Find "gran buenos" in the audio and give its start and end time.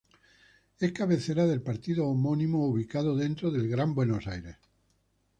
3.69-4.25